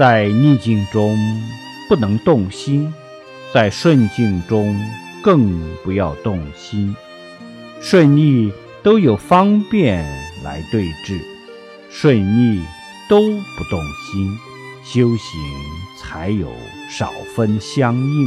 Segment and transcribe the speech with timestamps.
[0.00, 1.14] 在逆境中
[1.86, 2.90] 不能动心，
[3.52, 4.74] 在顺境中
[5.22, 6.96] 更不要动心。
[7.82, 8.50] 顺逆
[8.82, 10.02] 都有方便
[10.42, 11.20] 来对治，
[11.90, 12.62] 顺逆
[13.10, 13.78] 都不动
[14.10, 14.38] 心，
[14.82, 15.38] 修行
[15.98, 16.50] 才有
[16.88, 18.26] 少分相应。